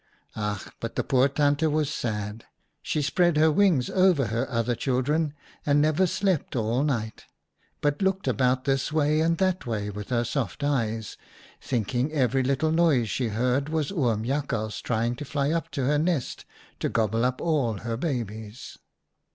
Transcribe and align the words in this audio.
"Ach! 0.35 0.63
but 0.79 0.95
the 0.95 1.03
poor 1.03 1.29
Tante 1.29 1.67
was 1.67 1.93
sad! 1.93 2.45
She 2.81 3.03
spread 3.03 3.37
her 3.37 3.51
wings 3.51 3.87
over 3.87 4.25
her 4.33 4.49
other 4.49 4.73
children 4.73 5.35
and 5.63 5.79
never 5.79 6.07
slept 6.07 6.55
all 6.55 6.81
night, 6.83 7.25
but 7.81 8.01
looked 8.01 8.27
about 8.27 8.63
this 8.65 8.91
way 8.91 9.19
and 9.21 9.37
that 9.37 9.67
way 9.67 9.91
with 9.91 10.09
her 10.09 10.23
soft 10.23 10.63
eyes, 10.63 11.17
thinking 11.61 12.11
every 12.13 12.41
little 12.41 12.71
noise 12.71 13.11
she 13.11 13.27
heard 13.27 13.69
was 13.69 13.91
Oom 13.91 14.23
Jakhals 14.25 14.81
trying 14.81 15.15
to 15.17 15.23
fly 15.23 15.51
up 15.51 15.69
to 15.69 15.85
her 15.85 15.99
nest 15.99 16.45
to 16.79 16.89
gobble 16.89 17.23
up 17.23 17.39
all 17.39 17.73
her 17.77 17.95
babies. 17.95 18.79